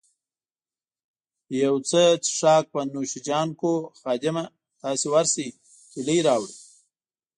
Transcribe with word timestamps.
یو 1.63 1.75
څه 1.89 2.01
څیښاک 2.25 2.65
به 2.73 2.81
نوش 2.91 3.11
جان 3.27 3.47
کړو، 3.59 3.75
خادمه، 3.99 4.45
تاسي 4.81 5.07
ورشئ 5.13 5.49
کیلۍ 5.91 6.19
راوړئ. 6.27 6.55